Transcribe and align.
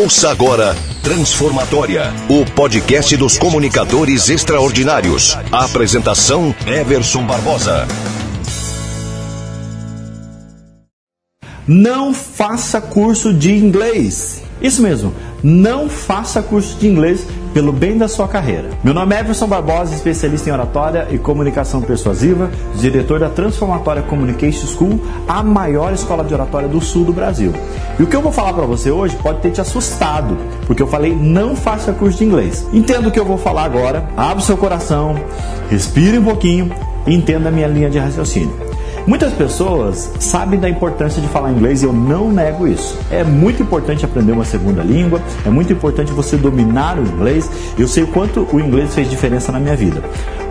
Ouça 0.00 0.30
agora 0.30 0.74
Transformatória, 1.02 2.10
o 2.26 2.42
podcast 2.52 3.14
dos 3.18 3.36
comunicadores 3.36 4.30
extraordinários. 4.30 5.36
A 5.52 5.66
apresentação 5.66 6.54
Everson 6.66 7.26
Barbosa. 7.26 7.86
Não 11.72 12.12
faça 12.12 12.80
curso 12.80 13.32
de 13.32 13.56
inglês. 13.56 14.42
Isso 14.60 14.82
mesmo, 14.82 15.12
não 15.40 15.88
faça 15.88 16.42
curso 16.42 16.76
de 16.76 16.88
inglês 16.88 17.24
pelo 17.54 17.72
bem 17.72 17.96
da 17.96 18.08
sua 18.08 18.26
carreira. 18.26 18.70
Meu 18.82 18.92
nome 18.92 19.14
é 19.14 19.20
Everson 19.20 19.46
Barbosa, 19.46 19.94
especialista 19.94 20.50
em 20.50 20.52
oratória 20.52 21.06
e 21.12 21.16
comunicação 21.16 21.80
persuasiva, 21.80 22.50
diretor 22.74 23.20
da 23.20 23.28
Transformatória 23.28 24.02
Communication 24.02 24.66
School, 24.66 25.00
a 25.28 25.44
maior 25.44 25.92
escola 25.92 26.24
de 26.24 26.34
oratória 26.34 26.66
do 26.66 26.80
sul 26.80 27.04
do 27.04 27.12
Brasil. 27.12 27.52
E 28.00 28.02
o 28.02 28.06
que 28.08 28.16
eu 28.16 28.20
vou 28.20 28.32
falar 28.32 28.52
para 28.52 28.66
você 28.66 28.90
hoje 28.90 29.14
pode 29.22 29.38
ter 29.38 29.52
te 29.52 29.60
assustado, 29.60 30.36
porque 30.66 30.82
eu 30.82 30.88
falei 30.88 31.14
não 31.14 31.54
faça 31.54 31.92
curso 31.92 32.18
de 32.18 32.24
inglês. 32.24 32.66
Entenda 32.72 33.06
o 33.06 33.12
que 33.12 33.20
eu 33.20 33.24
vou 33.24 33.38
falar 33.38 33.62
agora, 33.62 34.08
abre 34.16 34.42
seu 34.42 34.56
coração, 34.56 35.14
respire 35.70 36.18
um 36.18 36.24
pouquinho 36.24 36.72
e 37.06 37.14
entenda 37.14 37.48
a 37.48 37.52
minha 37.52 37.68
linha 37.68 37.88
de 37.88 38.00
raciocínio. 38.00 38.79
Muitas 39.06 39.32
pessoas 39.32 40.12
sabem 40.18 40.58
da 40.58 40.68
importância 40.68 41.20
de 41.20 41.28
falar 41.28 41.50
inglês 41.50 41.82
e 41.82 41.86
eu 41.86 41.92
não 41.92 42.30
nego 42.30 42.66
isso. 42.66 42.98
É 43.10 43.24
muito 43.24 43.62
importante 43.62 44.04
aprender 44.04 44.32
uma 44.32 44.44
segunda 44.44 44.82
língua, 44.82 45.20
é 45.44 45.50
muito 45.50 45.72
importante 45.72 46.12
você 46.12 46.36
dominar 46.36 46.98
o 46.98 47.02
inglês. 47.02 47.50
Eu 47.78 47.88
sei 47.88 48.02
o 48.02 48.08
quanto 48.08 48.46
o 48.52 48.60
inglês 48.60 48.94
fez 48.94 49.08
diferença 49.08 49.50
na 49.50 49.58
minha 49.58 49.76
vida. 49.76 50.02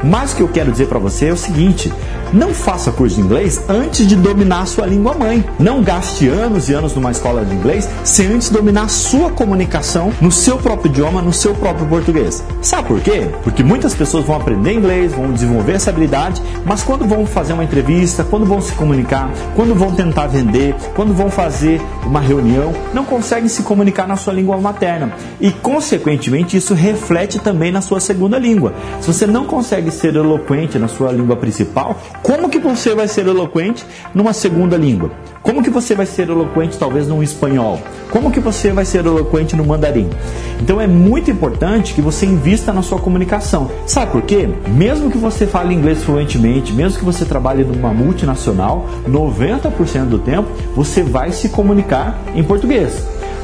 Mas 0.03 0.31
o 0.31 0.35
que 0.37 0.43
eu 0.43 0.47
quero 0.47 0.71
dizer 0.71 0.87
para 0.87 0.99
você 0.99 1.27
é 1.27 1.33
o 1.33 1.37
seguinte: 1.37 1.91
não 2.31 2.53
faça 2.53 2.91
curso 2.91 3.15
de 3.15 3.21
inglês 3.21 3.61
antes 3.67 4.07
de 4.07 4.15
dominar 4.15 4.61
a 4.61 4.65
sua 4.65 4.85
língua 4.85 5.13
mãe. 5.13 5.43
Não 5.59 5.81
gaste 5.81 6.27
anos 6.27 6.69
e 6.69 6.73
anos 6.73 6.93
numa 6.93 7.11
escola 7.11 7.43
de 7.43 7.53
inglês 7.53 7.89
sem 8.03 8.27
antes 8.27 8.49
dominar 8.49 8.83
a 8.83 8.87
sua 8.87 9.29
comunicação 9.31 10.13
no 10.21 10.31
seu 10.31 10.57
próprio 10.57 10.89
idioma, 10.89 11.21
no 11.21 11.33
seu 11.33 11.53
próprio 11.53 11.87
português. 11.87 12.43
Sabe 12.61 12.87
por 12.87 12.99
quê? 13.01 13.27
Porque 13.43 13.63
muitas 13.63 13.93
pessoas 13.93 14.25
vão 14.25 14.35
aprender 14.35 14.73
inglês, 14.73 15.11
vão 15.11 15.31
desenvolver 15.31 15.73
essa 15.73 15.89
habilidade, 15.89 16.41
mas 16.65 16.83
quando 16.83 17.05
vão 17.05 17.25
fazer 17.25 17.53
uma 17.53 17.63
entrevista, 17.63 18.23
quando 18.23 18.45
vão 18.49 18.59
se 18.59 18.73
comunicar, 18.73 19.29
quando 19.55 19.75
vão 19.75 19.93
tentar 19.93 20.25
vender, 20.25 20.75
quando 20.95 21.13
vão 21.13 21.29
fazer 21.29 21.79
uma 22.03 22.19
reunião, 22.19 22.73
não 22.93 23.05
conseguem 23.05 23.47
se 23.47 23.61
comunicar 23.61 24.07
na 24.07 24.15
sua 24.15 24.33
língua 24.33 24.57
materna. 24.57 25.13
E, 25.39 25.51
consequentemente, 25.51 26.57
isso 26.57 26.73
reflete 26.73 27.37
também 27.37 27.71
na 27.71 27.79
sua 27.79 27.99
segunda 27.99 28.39
língua. 28.39 28.73
Se 28.99 29.07
você 29.13 29.27
não 29.27 29.45
consegue 29.45 29.91
ser 29.91 30.15
eloquente 30.15 30.79
na 30.79 30.87
sua 30.87 31.11
língua 31.11 31.35
principal, 31.35 31.95
como 32.23 32.49
que 32.49 32.57
você 32.57 32.95
vai 32.95 33.07
ser 33.07 33.27
eloquente 33.27 33.85
numa 34.13 34.33
segunda 34.33 34.75
língua? 34.75 35.11
Como 35.43 35.61
que 35.61 35.69
você 35.69 35.93
vai 35.93 36.07
ser 36.07 36.29
eloquente 36.29 36.77
talvez 36.77 37.07
num 37.07 37.21
espanhol? 37.21 37.79
Como 38.11 38.31
que 38.31 38.39
você 38.39 38.71
vai 38.71 38.85
ser 38.85 39.05
eloquente 39.05 39.55
no 39.55 39.63
mandarim? 39.63 40.09
Então 40.59 40.81
é 40.81 40.87
muito 40.87 41.29
importante 41.29 41.93
que 41.93 42.01
você 42.01 42.25
invista 42.25 42.73
na 42.73 42.81
sua 42.81 42.99
comunicação. 42.99 43.69
Sabe 43.85 44.11
por 44.11 44.23
quê? 44.23 44.49
Mesmo 44.67 45.11
que 45.11 45.17
você 45.17 45.45
fale 45.45 45.73
inglês 45.73 46.03
fluentemente, 46.03 46.73
mesmo 46.73 46.97
que 46.97 47.05
você 47.05 47.23
trabalhe 47.23 47.63
numa 47.63 47.93
multinacional, 47.93 48.87
90% 49.07 50.05
do 50.05 50.19
tempo 50.19 50.49
você 50.75 51.03
vai 51.03 51.31
se 51.31 51.49
comunicar 51.49 52.19
em 52.35 52.43
português. 52.43 52.93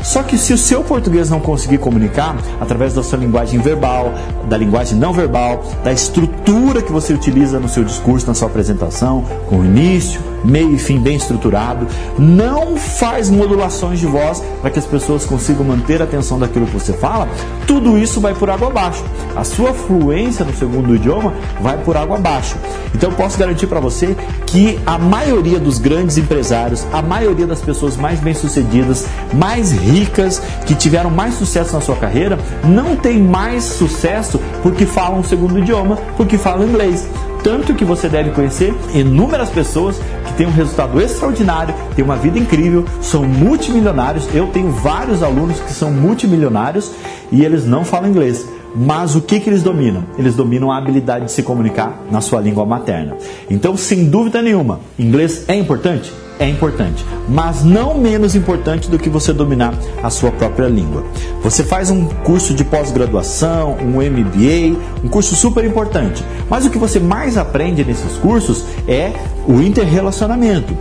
Só 0.06 0.22
que 0.22 0.38
se 0.38 0.54
o 0.54 0.58
seu 0.58 0.84
português 0.84 1.31
não 1.31 1.40
conseguir 1.40 1.80
comunicar 1.80 2.38
através 2.62 2.94
da 2.94 3.02
sua 3.02 3.18
linguagem 3.18 3.59
verbal, 3.59 4.14
da 4.48 4.56
linguagem 4.56 5.00
não 5.00 5.12
verbal, 5.12 5.64
da 5.84 5.92
estrutura 5.92 6.84
que 6.84 6.92
você 6.92 7.12
utiliza 7.12 7.59
no 7.59 7.68
seu 7.68 7.84
discurso, 7.84 8.28
na 8.28 8.36
sua 8.36 8.48
apresentação, 8.48 9.25
com 9.50 9.66
início, 9.66 10.22
meio 10.44 10.75
e 10.75 10.78
fim 10.78 11.00
bem 11.00 11.16
estruturado, 11.16 11.88
não 12.20 12.78
faz 12.78 13.31
modulações 13.31 14.00
de 14.00 14.06
voz 14.06 14.44
para 14.66 14.72
que 14.72 14.80
as 14.80 14.86
pessoas 14.88 15.24
consigam 15.26 15.64
manter 15.64 16.02
a 16.02 16.06
atenção 16.06 16.40
daquilo 16.40 16.66
que 16.66 16.74
você 16.74 16.92
fala, 16.92 17.30
tudo 17.68 18.00
isso 18.00 18.20
vai 18.20 18.34
por 18.34 18.50
água 18.50 18.70
abaixo. 18.70 19.03
A 19.36 19.44
sua 19.44 19.76
fluência 19.76 20.44
no 20.44 20.56
segundo 20.56 20.96
idioma 20.96 21.36
vai 21.62 21.78
por 21.78 21.96
água 21.96 22.18
abaixo. 22.18 22.56
Então 22.92 23.12
eu 23.12 23.16
posso 23.16 23.38
garantir 23.38 23.68
para 23.68 23.80
você 23.80 24.18
que 24.48 24.80
a 24.84 24.98
maioria 24.98 25.59
dos 25.59 25.78
grandes 25.78 26.18
empresários, 26.18 26.84
a 26.92 27.00
maioria 27.00 27.46
das 27.46 27.62
pessoas 27.62 27.96
mais 27.96 28.20
bem-sucedidas, 28.20 29.06
mais 29.31 29.72
ricas, 29.72 30.42
que 30.66 30.74
tiveram 30.74 31.12
mais 31.12 31.36
sucesso 31.36 31.75
na 31.75 31.81
sua 31.81 31.98
carreira, 31.98 32.40
não 32.64 32.96
tem 32.96 33.22
mais 33.22 33.66
sucesso 33.66 34.42
porque 34.64 34.88
falam 34.88 35.20
o 35.20 35.24
segundo 35.24 35.59
idioma, 35.59 36.00
porque 36.18 36.40
falam 36.40 36.68
inglês. 36.68 37.08
Tanto 37.44 37.75
que 37.75 37.86
você 37.86 38.09
deve 38.09 38.31
conhecer 38.31 38.74
inúmeras 38.96 39.52
pessoas 39.52 40.02
têm 40.38 40.47
um 40.47 40.51
resultado 40.51 41.00
extraordinário, 41.01 41.73
têm 41.96 42.03
uma 42.03 42.16
vida 42.16 42.38
incrível, 42.38 42.85
são 43.01 43.23
multimilionários. 43.23 44.28
Eu 44.34 44.47
tenho 44.47 44.69
vários 44.72 45.23
alunos 45.23 45.59
que 45.59 45.72
são 45.72 45.91
multimilionários 45.91 46.91
e 47.31 47.44
eles 47.44 47.66
não 47.66 47.84
falam 47.84 48.09
inglês. 48.09 48.45
Mas 48.75 49.16
o 49.16 49.22
que, 49.22 49.40
que 49.40 49.50
eles 49.50 49.63
dominam? 49.63 50.03
Eles 50.18 50.35
dominam 50.35 50.69
a 50.69 50.78
habilidade 50.78 51.25
de 51.25 51.31
se 51.31 51.41
comunicar 51.41 52.03
na 52.12 52.19
sua 52.19 52.41
língua 52.41 52.66
materna. 52.66 53.16
Então, 53.50 53.78
sem 53.78 54.09
dúvida 54.09 54.41
nenhuma, 54.41 54.81
inglês 55.00 55.45
é 55.47 55.56
importante? 55.56 56.12
É 56.40 56.47
importante, 56.47 57.06
mas 57.29 57.63
não 57.63 57.97
menos 57.97 58.35
importante 58.35 58.90
do 58.90 59.00
que 59.00 59.09
você 59.09 59.31
dominar 59.31 59.73
a 60.03 60.09
sua 60.09 60.31
própria 60.31 60.68
língua. 60.68 61.03
Você 61.41 61.63
faz 61.63 61.90
um 61.90 62.06
curso 62.06 62.53
de 62.53 62.63
pós-graduação, 62.63 63.78
um 63.81 64.01
MBA, 64.01 64.78
um 65.03 65.07
curso 65.07 65.35
super 65.35 65.63
importante, 65.63 66.24
mas 66.50 66.66
o 66.66 66.69
que 66.69 66.78
você 66.78 67.00
mais 67.00 67.38
aprende 67.38 67.84
nesses 67.84 68.18
cursos 68.18 68.66
é 68.88 69.13
o 69.47 69.62
interrelacionamento. 69.62 70.75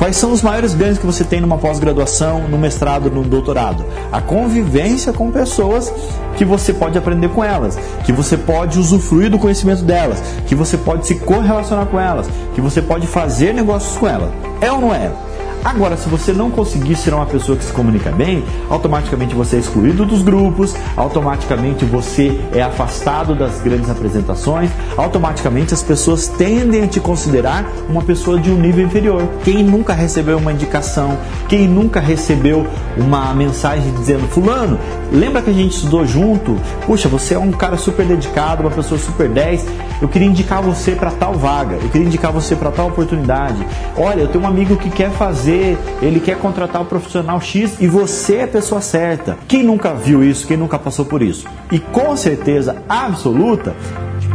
Quais 0.00 0.16
são 0.16 0.32
os 0.32 0.40
maiores 0.40 0.72
ganhos 0.72 0.96
que 0.96 1.04
você 1.04 1.22
tem 1.22 1.42
numa 1.42 1.58
pós-graduação, 1.58 2.48
no 2.48 2.56
mestrado, 2.56 3.10
no 3.10 3.22
doutorado? 3.22 3.84
A 4.10 4.18
convivência 4.18 5.12
com 5.12 5.30
pessoas 5.30 5.92
que 6.38 6.44
você 6.44 6.72
pode 6.72 6.96
aprender 6.96 7.28
com 7.28 7.44
elas, 7.44 7.78
que 8.06 8.10
você 8.10 8.34
pode 8.34 8.78
usufruir 8.78 9.30
do 9.30 9.38
conhecimento 9.38 9.82
delas, 9.82 10.22
que 10.46 10.54
você 10.54 10.78
pode 10.78 11.06
se 11.06 11.16
correlacionar 11.16 11.84
com 11.84 12.00
elas, 12.00 12.26
que 12.54 12.62
você 12.62 12.80
pode 12.80 13.06
fazer 13.06 13.52
negócios 13.52 13.98
com 13.98 14.08
elas. 14.08 14.30
É 14.60 14.70
ou 14.70 14.80
não 14.80 14.94
é? 14.94 15.10
Agora, 15.62 15.94
se 15.96 16.08
você 16.08 16.32
não 16.32 16.50
conseguir 16.50 16.96
ser 16.96 17.12
uma 17.12 17.26
pessoa 17.26 17.56
que 17.56 17.64
se 17.64 17.72
comunica 17.72 18.10
bem, 18.10 18.42
automaticamente 18.70 19.34
você 19.34 19.56
é 19.56 19.58
excluído 19.58 20.06
dos 20.06 20.22
grupos, 20.22 20.74
automaticamente 20.96 21.84
você 21.84 22.40
é 22.52 22.62
afastado 22.62 23.34
das 23.34 23.60
grandes 23.60 23.90
apresentações, 23.90 24.70
automaticamente 24.96 25.74
as 25.74 25.82
pessoas 25.82 26.28
tendem 26.28 26.84
a 26.84 26.86
te 26.86 26.98
considerar 26.98 27.70
uma 27.90 28.00
pessoa 28.02 28.40
de 28.40 28.50
um 28.50 28.56
nível 28.56 28.86
inferior. 28.86 29.28
Quem 29.44 29.62
nunca 29.62 29.92
recebeu 29.92 30.38
uma 30.38 30.50
indicação, 30.50 31.18
quem 31.46 31.68
nunca 31.68 32.00
recebeu 32.00 32.66
uma 32.96 33.34
mensagem 33.34 33.92
dizendo: 33.92 34.26
Fulano, 34.28 34.78
lembra 35.12 35.42
que 35.42 35.50
a 35.50 35.54
gente 35.54 35.74
estudou 35.74 36.06
junto? 36.06 36.56
Puxa, 36.86 37.06
você 37.06 37.34
é 37.34 37.38
um 37.38 37.50
cara 37.52 37.76
super 37.76 38.06
dedicado, 38.06 38.62
uma 38.62 38.70
pessoa 38.70 38.98
super 38.98 39.28
10. 39.28 39.66
Eu 40.00 40.08
queria 40.08 40.26
indicar 40.26 40.62
você 40.62 40.92
para 40.92 41.10
tal 41.10 41.34
vaga, 41.34 41.74
eu 41.74 41.88
queria 41.90 42.06
indicar 42.06 42.32
você 42.32 42.56
para 42.56 42.70
tal 42.70 42.88
oportunidade. 42.88 43.58
Olha, 43.94 44.22
eu 44.22 44.28
tenho 44.28 44.42
um 44.42 44.46
amigo 44.46 44.74
que 44.76 44.88
quer 44.88 45.10
fazer 45.10 45.49
ele 46.02 46.20
quer 46.20 46.38
contratar 46.38 46.82
o 46.82 46.84
profissional 46.84 47.40
X 47.40 47.76
e 47.80 47.86
você 47.86 48.36
é 48.36 48.44
a 48.44 48.48
pessoa 48.48 48.80
certa. 48.80 49.38
Quem 49.48 49.62
nunca 49.62 49.94
viu 49.94 50.22
isso, 50.22 50.46
quem 50.46 50.56
nunca 50.56 50.78
passou 50.78 51.04
por 51.04 51.22
isso? 51.22 51.46
E 51.70 51.78
com 51.78 52.16
certeza 52.16 52.82
absoluta, 52.88 53.74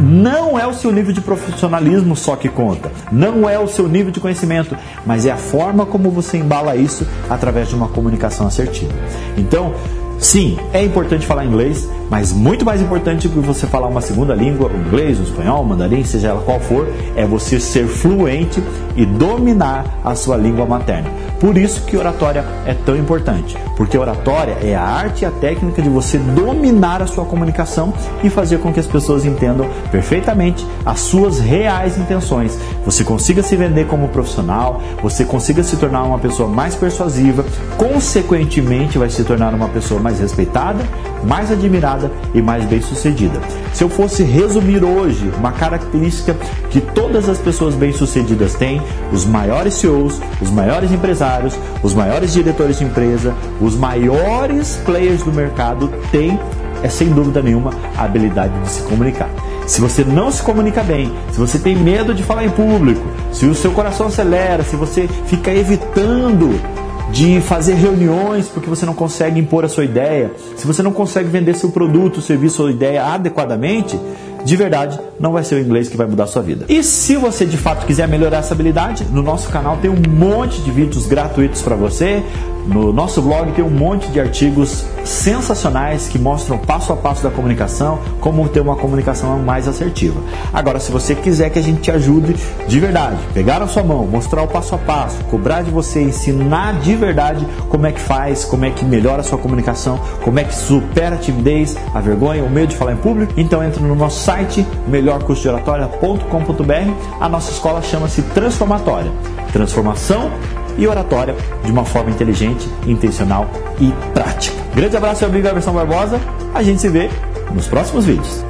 não 0.00 0.58
é 0.58 0.66
o 0.66 0.74
seu 0.74 0.92
nível 0.92 1.12
de 1.12 1.20
profissionalismo 1.20 2.14
só 2.14 2.36
que 2.36 2.48
conta, 2.48 2.90
não 3.10 3.48
é 3.48 3.58
o 3.58 3.66
seu 3.66 3.88
nível 3.88 4.12
de 4.12 4.20
conhecimento, 4.20 4.76
mas 5.04 5.24
é 5.24 5.30
a 5.30 5.36
forma 5.36 5.86
como 5.86 6.10
você 6.10 6.36
embala 6.36 6.76
isso 6.76 7.06
através 7.30 7.68
de 7.68 7.74
uma 7.74 7.88
comunicação 7.88 8.46
assertiva. 8.46 8.92
Então, 9.36 9.74
sim, 10.18 10.58
é 10.72 10.84
importante 10.84 11.26
falar 11.26 11.44
inglês, 11.44 11.88
mas 12.10 12.32
muito 12.32 12.64
mais 12.64 12.82
importante 12.82 13.28
que 13.28 13.38
você 13.38 13.66
falar 13.66 13.88
uma 13.88 14.00
segunda 14.00 14.34
língua, 14.34 14.70
o 14.70 14.76
inglês, 14.76 15.18
o 15.18 15.22
espanhol, 15.22 15.62
o 15.62 15.66
mandarim, 15.66 16.04
seja 16.04 16.28
ela 16.28 16.42
qual 16.42 16.60
for, 16.60 16.86
é 17.16 17.24
você 17.26 17.58
ser 17.58 17.86
fluente 17.86 18.62
e 18.96 19.04
dominar 19.04 19.84
a 20.04 20.14
sua 20.14 20.36
língua 20.36 20.66
materna. 20.66 21.10
Por 21.40 21.58
isso 21.58 21.82
que 21.82 21.96
oratória 21.96 22.44
é 22.64 22.72
tão 22.72 22.96
importante, 22.96 23.56
porque 23.76 23.98
oratória 23.98 24.56
é 24.62 24.74
a 24.74 24.82
arte 24.82 25.22
e 25.22 25.26
a 25.26 25.30
técnica 25.30 25.82
de 25.82 25.88
você 25.88 26.18
dominar 26.18 27.02
a 27.02 27.06
sua 27.06 27.26
comunicação 27.26 27.92
e 28.24 28.30
fazer 28.30 28.58
com 28.58 28.72
que 28.72 28.80
as 28.80 28.86
pessoas 28.86 29.24
entendam 29.24 29.68
perfeitamente 29.90 30.66
as 30.84 31.00
suas 31.00 31.38
reais 31.38 31.98
intenções. 31.98 32.58
Você 32.84 33.04
consiga 33.04 33.42
se 33.42 33.54
vender 33.54 33.86
como 33.86 34.08
profissional, 34.08 34.80
você 35.02 35.24
consiga 35.24 35.62
se 35.62 35.76
tornar 35.76 36.04
uma 36.04 36.18
pessoa 36.18 36.48
mais 36.48 36.74
persuasiva, 36.74 37.44
consequentemente 37.76 38.98
vai 38.98 39.10
se 39.10 39.22
tornar 39.22 39.52
uma 39.52 39.68
pessoa 39.68 40.00
mais 40.00 40.18
respeitada, 40.20 40.82
mais 41.26 41.50
admirada 41.50 42.10
e 42.34 42.40
mais 42.40 42.64
bem-sucedida. 42.64 43.40
Se 43.72 43.84
eu 43.84 43.88
fosse 43.88 44.22
resumir 44.22 44.84
hoje 44.84 45.30
uma 45.38 45.52
característica 45.52 46.34
que 46.70 46.80
todas 46.80 47.28
as 47.28 47.38
pessoas 47.38 47.74
bem-sucedidas 47.74 48.54
têm, 48.54 48.80
os 49.12 49.24
maiores 49.24 49.74
CEOs, 49.74 50.20
os 50.40 50.50
maiores 50.50 50.92
empresários, 50.92 51.54
os 51.82 51.92
maiores 51.92 52.32
diretores 52.32 52.78
de 52.78 52.84
empresa, 52.84 53.34
os 53.60 53.76
maiores 53.76 54.76
players 54.84 55.22
do 55.22 55.32
mercado 55.32 55.92
têm 56.10 56.38
é 56.82 56.88
sem 56.88 57.08
dúvida 57.08 57.42
nenhuma 57.42 57.70
a 57.96 58.04
habilidade 58.04 58.58
de 58.60 58.68
se 58.68 58.82
comunicar. 58.82 59.28
Se 59.66 59.80
você 59.80 60.04
não 60.04 60.30
se 60.30 60.42
comunica 60.42 60.82
bem, 60.82 61.12
se 61.32 61.38
você 61.38 61.58
tem 61.58 61.74
medo 61.74 62.14
de 62.14 62.22
falar 62.22 62.44
em 62.44 62.50
público, 62.50 63.02
se 63.32 63.46
o 63.46 63.54
seu 63.54 63.72
coração 63.72 64.06
acelera, 64.06 64.62
se 64.62 64.76
você 64.76 65.08
fica 65.26 65.52
evitando 65.52 66.60
de 67.10 67.40
fazer 67.40 67.74
reuniões 67.74 68.48
porque 68.48 68.68
você 68.68 68.84
não 68.84 68.94
consegue 68.94 69.38
impor 69.38 69.64
a 69.64 69.68
sua 69.68 69.84
ideia, 69.84 70.32
se 70.56 70.66
você 70.66 70.82
não 70.82 70.92
consegue 70.92 71.28
vender 71.28 71.54
seu 71.54 71.70
produto, 71.70 72.20
serviço 72.20 72.62
ou 72.62 72.70
ideia 72.70 73.04
adequadamente, 73.04 73.98
de 74.44 74.56
verdade, 74.56 74.98
não 75.18 75.32
vai 75.32 75.44
ser 75.44 75.56
o 75.56 75.60
inglês 75.60 75.88
que 75.88 75.96
vai 75.96 76.06
mudar 76.06 76.24
a 76.24 76.26
sua 76.26 76.42
vida. 76.42 76.66
E 76.68 76.82
se 76.82 77.16
você 77.16 77.44
de 77.44 77.56
fato 77.56 77.86
quiser 77.86 78.06
melhorar 78.08 78.38
essa 78.38 78.54
habilidade, 78.54 79.04
no 79.10 79.22
nosso 79.22 79.48
canal 79.48 79.76
tem 79.78 79.90
um 79.90 80.02
monte 80.08 80.60
de 80.60 80.70
vídeos 80.70 81.06
gratuitos 81.06 81.62
para 81.62 81.74
você. 81.74 82.22
No 82.66 82.92
nosso 82.92 83.22
blog 83.22 83.52
tem 83.52 83.64
um 83.64 83.70
monte 83.70 84.08
de 84.08 84.18
artigos 84.18 84.84
sensacionais 85.04 86.08
que 86.08 86.18
mostram 86.18 86.58
passo 86.58 86.92
a 86.92 86.96
passo 86.96 87.22
da 87.22 87.30
comunicação, 87.30 88.00
como 88.20 88.48
ter 88.48 88.58
uma 88.58 88.74
comunicação 88.74 89.38
mais 89.38 89.68
assertiva. 89.68 90.20
Agora, 90.52 90.80
se 90.80 90.90
você 90.90 91.14
quiser 91.14 91.48
que 91.50 91.60
a 91.60 91.62
gente 91.62 91.80
te 91.80 91.92
ajude 91.92 92.34
de 92.66 92.80
verdade, 92.80 93.18
pegar 93.32 93.60
na 93.60 93.68
sua 93.68 93.84
mão, 93.84 94.04
mostrar 94.04 94.42
o 94.42 94.48
passo 94.48 94.74
a 94.74 94.78
passo, 94.78 95.16
cobrar 95.30 95.62
de 95.62 95.70
você, 95.70 96.02
ensinar 96.02 96.80
de 96.80 96.96
verdade 96.96 97.46
como 97.68 97.86
é 97.86 97.92
que 97.92 98.00
faz, 98.00 98.44
como 98.44 98.64
é 98.64 98.70
que 98.70 98.84
melhora 98.84 99.20
a 99.20 99.24
sua 99.24 99.38
comunicação, 99.38 100.00
como 100.22 100.40
é 100.40 100.44
que 100.44 100.54
supera 100.54 101.14
a 101.14 101.18
timidez, 101.18 101.76
a 101.94 102.00
vergonha, 102.00 102.42
o 102.42 102.50
medo 102.50 102.70
de 102.70 102.76
falar 102.76 102.94
em 102.94 102.96
público, 102.96 103.32
então 103.36 103.62
entra 103.62 103.80
no 103.80 103.94
nosso 103.94 104.24
site 104.26 104.66
melhorcursodeoratória.com.br. 104.88 107.20
A 107.20 107.28
nossa 107.28 107.52
escola 107.52 107.80
chama-se 107.80 108.22
Transformatória. 108.22 109.12
Transformação 109.52 110.32
e 110.76 110.84
oratória 110.86 111.36
de 111.64 111.70
uma 111.70 111.84
forma 111.84 112.10
inteligente, 112.10 112.68
intencional 112.86 113.48
e 113.80 113.92
prática. 114.12 114.56
Grande 114.74 114.96
abraço, 114.96 115.20
meu 115.20 115.30
amigo 115.30 115.46
Everson 115.46 115.72
Barbosa. 115.72 116.20
A 116.52 116.62
gente 116.62 116.80
se 116.80 116.88
vê 116.88 117.08
nos 117.54 117.68
próximos 117.68 118.04
vídeos. 118.04 118.44